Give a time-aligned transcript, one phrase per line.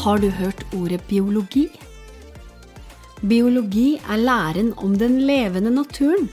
[0.00, 1.66] Har du hørt ordet biologi?
[3.20, 6.30] Biologi er læren om den levende naturen.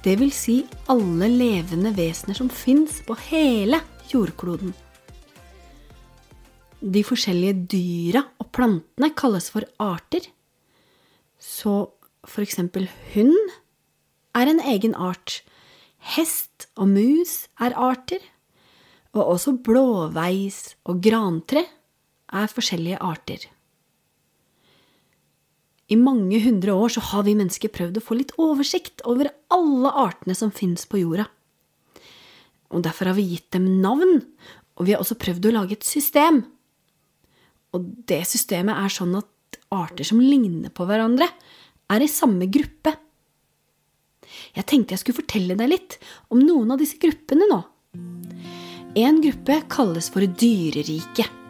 [0.00, 0.54] Det vil si
[0.88, 4.72] alle levende vesener som fins på hele jordkloden.
[6.80, 10.24] De forskjellige dyra og plantene kalles for arter.
[11.36, 11.76] Så
[12.24, 13.36] for eksempel hund
[14.32, 15.42] er en egen art.
[16.16, 18.24] Hest og mus er arter.
[19.12, 21.68] Og også blåveis og grantre
[22.34, 23.46] er forskjellige arter.
[25.92, 29.92] I mange hundre år så har vi mennesker prøvd å få litt oversikt over alle
[30.04, 31.28] artene som fins på jorda.
[32.74, 34.22] Og Derfor har vi gitt dem navn,
[34.74, 36.42] og vi har også prøvd å lage et system.
[37.76, 41.28] Og det systemet er sånn at arter som ligner på hverandre,
[41.92, 42.94] er i samme gruppe.
[44.56, 45.98] Jeg tenkte jeg skulle fortelle deg litt
[46.32, 47.60] om noen av disse gruppene nå.
[48.98, 51.43] En gruppe kalles for dyreriket.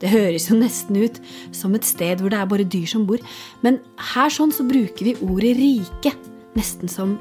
[0.00, 1.20] Det høres jo nesten ut
[1.56, 3.22] som et sted hvor det er bare dyr som bor,
[3.64, 3.80] men
[4.12, 6.12] her sånn så bruker vi ordet rike
[6.56, 7.16] nesten som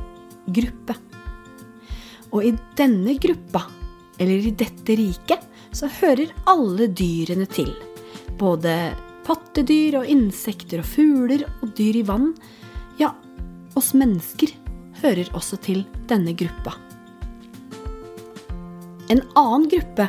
[0.46, 0.96] gruppe.
[2.36, 3.64] Og i denne gruppa,
[4.20, 5.44] eller i dette riket,
[5.76, 7.72] så hører alle dyrene til.
[8.40, 8.74] Både
[9.26, 12.34] pattedyr og insekter og fugler og dyr i vann.
[13.00, 13.12] Ja,
[13.76, 14.52] oss mennesker
[15.02, 16.76] hører også til denne gruppa.
[19.12, 20.08] En annen gruppe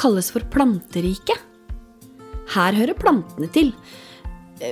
[0.00, 1.38] kalles for planteriket.
[2.52, 3.72] Her hører plantene til.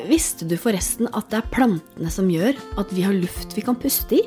[0.06, 3.78] Visste du forresten at det er plantene som gjør at vi har luft vi kan
[3.80, 4.24] puste i?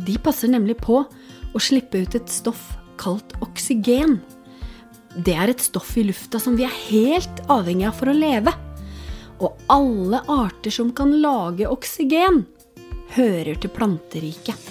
[0.00, 4.18] De passer nemlig på å slippe ut et stoff kalt oksygen.
[5.16, 8.54] Det er et stoff i lufta som vi er helt avhengig av for å leve.
[9.40, 12.44] Og alle arter som kan lage oksygen,
[13.16, 14.68] hører til planteriket.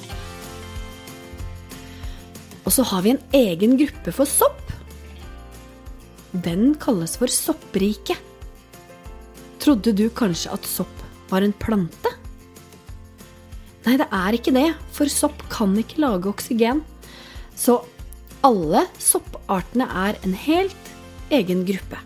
[2.64, 4.69] Og så har vi en egen gruppe for sopp.
[6.32, 8.20] Den kalles for soppriket.
[9.60, 11.02] Trodde du kanskje at sopp
[11.32, 12.12] var en plante?
[13.86, 16.84] Nei, det er ikke det, for sopp kan ikke lage oksygen.
[17.58, 17.80] Så
[18.46, 20.94] alle soppartene er en helt
[21.34, 21.98] egen gruppe.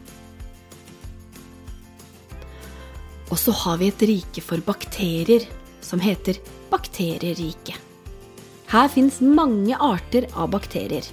[3.29, 5.45] Og så har vi et rike for bakterier,
[5.83, 6.39] som heter
[6.71, 7.75] bakterieriket.
[8.71, 11.05] Her fins mange arter av bakterier.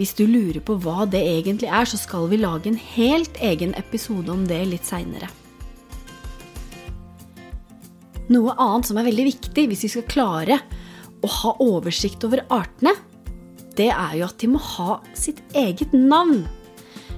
[0.00, 3.74] Hvis du lurer på hva det egentlig er, så skal vi lage en helt egen
[3.76, 5.28] episode om det litt seinere.
[8.32, 10.56] Noe annet som er veldig viktig hvis vi skal klare
[11.20, 12.94] å ha oversikt over artene,
[13.76, 16.46] det er jo at de må ha sitt eget navn.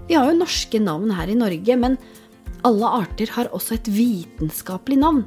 [0.09, 1.95] Vi har jo norske navn her i Norge, men
[2.67, 5.23] alle arter har også et vitenskapelig navn.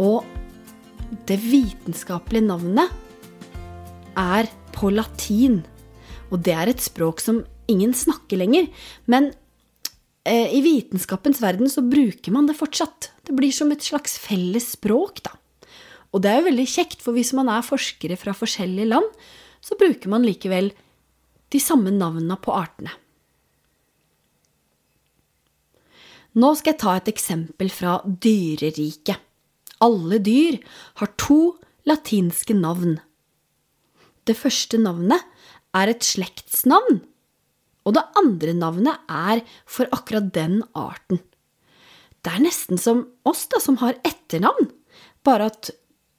[0.00, 0.24] Og
[1.28, 2.88] det vitenskapelige navnet
[4.16, 5.60] er på latin.
[6.34, 8.66] Og det er et språk som ingen snakker lenger.
[9.06, 9.30] Men
[10.26, 13.12] eh, i vitenskapens verden så bruker man det fortsatt.
[13.24, 15.36] Det blir som et slags felles språk, da.
[16.14, 19.06] Og det er jo veldig kjekt, for hvis man er forskere fra forskjellige land,
[19.64, 20.70] så bruker man likevel
[21.54, 22.92] de samme navnene på artene.
[26.34, 29.20] Nå skal jeg ta et eksempel fra dyreriket.
[29.82, 30.58] Alle dyr
[30.98, 31.54] har to
[31.86, 32.96] latinske navn.
[34.26, 35.22] Det første navnet
[35.74, 37.00] er et slektsnavn,
[37.84, 41.20] og det andre navnet er for akkurat den arten.
[42.24, 44.70] Det er nesten som oss, da, som har etternavn,
[45.26, 45.74] bare at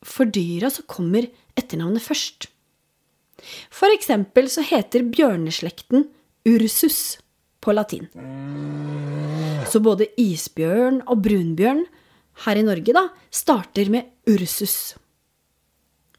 [0.06, 1.26] for dyra så kommer
[1.58, 2.50] etternavnet først.
[3.74, 6.08] For eksempel så heter bjørneslekten
[6.46, 7.18] ursus
[7.62, 8.06] på latin.
[9.66, 11.84] Så både isbjørn og brunbjørn
[12.46, 14.94] her i Norge da, starter med ursus.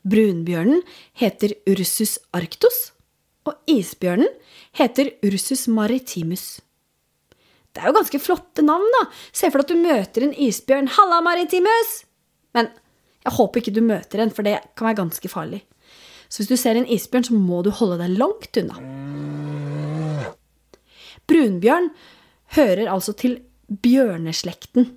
[0.07, 0.83] Brunbjørnen
[1.19, 2.96] heter ursus arctos,
[3.51, 4.31] og isbjørnen
[4.77, 6.61] heter Ursus maritimus.
[7.77, 9.05] Det er jo ganske flotte navn, da.
[9.37, 10.89] Se for deg at du møter en isbjørn.
[10.89, 12.05] 'Halla, maritimus!'
[12.57, 12.71] Men
[13.27, 15.61] jeg håper ikke du møter en, for det kan være ganske farlig.
[16.29, 18.81] Så hvis du ser en isbjørn, så må du holde deg langt unna.
[21.27, 21.91] Brunbjørn
[22.57, 24.89] hører altså til bjørneslekten.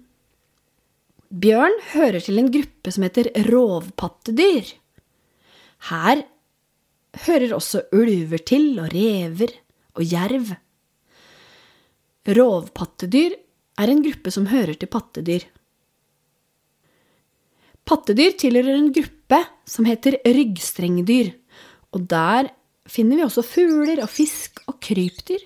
[1.29, 4.71] Bjørn hører til en gruppe som heter rovpattedyr.
[5.89, 6.23] Her
[7.25, 9.53] hører også ulver til, og rever
[9.97, 10.53] og jerv.
[12.29, 13.35] Rovpattedyr
[13.79, 15.45] er en gruppe som hører til pattedyr.
[17.89, 21.31] Pattedyr tilhører en gruppe som heter ryggstrengdyr,
[21.95, 22.51] og der
[22.89, 25.41] finner vi også fugler og fisk og krypdyr.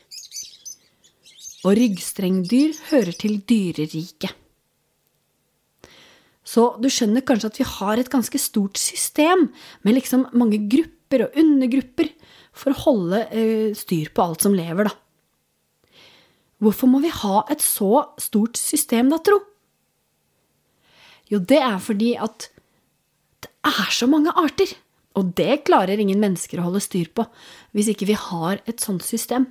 [1.64, 4.34] Og ryggstrengdyr hører til dyreriket.
[6.44, 9.48] Så du skjønner kanskje at vi har et ganske stort system
[9.88, 12.10] med liksom mange grupper og undergrupper
[12.58, 14.94] for å holde eh, styr på alt som lever, da.
[16.64, 19.42] Hvorfor må vi ha et så stort system, da, tro?
[21.30, 22.48] Jo, det er fordi at
[23.44, 24.72] det er så mange arter.
[25.20, 27.28] Og det klarer ingen mennesker å holde styr på
[27.76, 29.46] hvis ikke vi har et sånt system.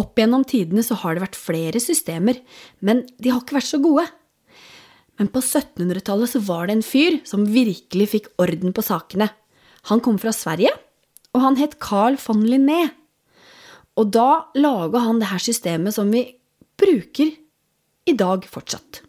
[0.00, 2.38] Opp gjennom tidene så har det vært flere systemer,
[2.80, 4.06] men de har ikke vært så gode.
[5.20, 9.28] Men på 1700-tallet så var det en fyr som virkelig fikk orden på sakene.
[9.92, 10.72] Han kom fra Sverige,
[11.36, 12.86] og han het Carl von Linné.
[14.00, 16.24] Og da laga han det her systemet som vi
[16.80, 17.34] bruker
[18.08, 19.02] i dag fortsatt.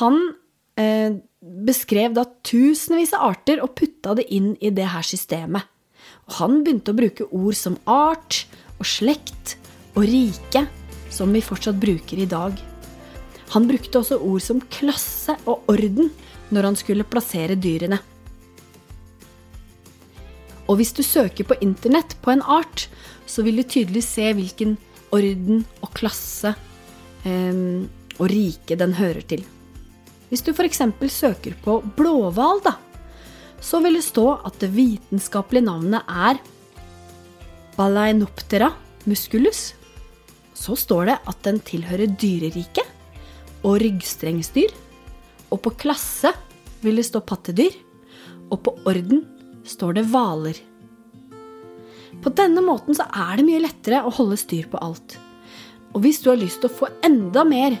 [0.00, 0.18] Han
[0.80, 5.62] eh, beskrev da tusenvis av arter og putta det inn i det her systemet.
[6.26, 8.42] Og han begynte å bruke ord som art
[8.80, 9.60] og slekt
[9.94, 10.66] og rike,
[11.14, 12.73] som vi fortsatt bruker i dag.
[13.52, 16.10] Han brukte også ord som klasse og orden
[16.54, 18.00] når han skulle plassere dyrene.
[20.64, 22.86] Og hvis du søker på internett på en art,
[23.28, 24.78] så vil du tydelig se hvilken
[25.14, 26.54] orden og klasse
[27.28, 27.60] eh,
[28.18, 29.44] og rike den hører til.
[30.30, 30.80] Hvis du f.eks.
[31.12, 32.74] søker på blåhval, da,
[33.60, 36.40] så vil det stå at det vitenskapelige navnet er
[37.76, 38.72] Balaenoptera
[39.04, 39.74] musculus.
[40.54, 42.93] Så står det at den tilhører dyreriket
[43.64, 44.72] og ryggstrengsdyr.
[45.50, 46.32] Og på klasse
[46.84, 47.74] vil det stå pattedyr,
[48.52, 49.24] og på orden
[49.66, 50.58] står det hvaler.
[52.22, 55.16] På denne måten så er det mye lettere å holde styr på alt.
[55.94, 57.76] Og hvis du har lyst til å få enda mer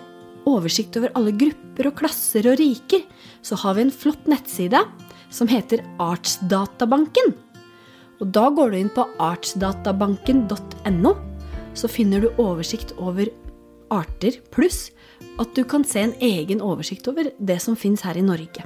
[0.48, 3.04] oversikt over alle grupper og klasser og riker,
[3.44, 4.80] så har vi en flott nettside
[5.34, 7.34] som heter Artsdatabanken.
[8.22, 11.14] Og da går du inn på artsdatabanken.no,
[11.74, 13.28] så finner du oversikt over
[13.92, 14.90] arter, pluss
[15.40, 18.64] at du kan se en egen oversikt over det som fins her i Norge.